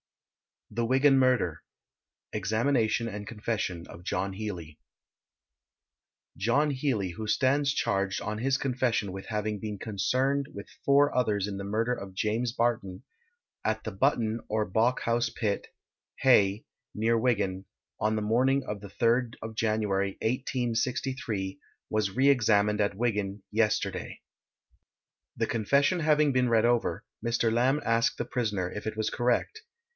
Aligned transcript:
THE 0.71 0.85
WIGAN 0.85 1.19
MURDER. 1.19 1.61
EXAMINATION 2.33 3.07
AND 3.07 3.27
CONFESSION 3.27 3.85
OF 3.87 4.03
JOHN 4.03 4.33
HEALEY. 4.33 4.79
John 6.37 6.71
Healey, 6.71 7.09
who 7.11 7.27
stands 7.27 7.73
charged 7.73 8.21
on 8.21 8.37
his 8.39 8.57
confession 8.57 9.11
with 9.11 9.27
having 9.27 9.59
been 9.59 9.77
concerned 9.77 10.47
with 10.53 10.69
four 10.85 11.15
others 11.15 11.45
in 11.45 11.57
the 11.57 11.65
murder 11.65 11.93
of 11.93 12.15
James 12.15 12.51
Barton, 12.53 13.03
at 13.65 13.83
the 13.83 13.91
Button 13.91 14.39
or 14.47 14.65
Bawkhouse 14.65 15.29
Pit, 15.29 15.67
Haigh, 16.23 16.63
near 16.95 17.17
Wigan, 17.19 17.65
on 17.99 18.15
the 18.15 18.21
morning 18.23 18.63
of 18.63 18.79
the 18.81 18.89
3rd 18.89 19.35
of 19.41 19.55
January, 19.55 20.11
1863, 20.21 21.59
was 21.91 22.15
re 22.15 22.29
examined 22.29 22.79
at 22.81 22.95
Wigan, 22.95 23.43
yesterday. 23.51 24.21
The 25.35 25.47
confession 25.47 25.99
having 25.99 26.31
been 26.31 26.49
read 26.49 26.65
over, 26.65 27.03
Mr. 27.23 27.51
Lamb 27.51 27.81
asked 27.85 28.17
the 28.17 28.25
prisoner 28.25 28.71
if 28.71 28.87
it 28.87 28.95
was 28.97 29.09
correct. 29.11 29.61